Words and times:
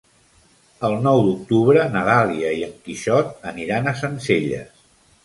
El 0.87 0.95
nou 1.07 1.19
d'octubre 1.27 1.83
na 1.95 2.01
Dàlia 2.07 2.53
i 2.61 2.63
en 2.69 2.71
Quixot 2.87 3.47
aniran 3.53 3.91
a 3.93 3.95
Sencelles. 4.01 4.73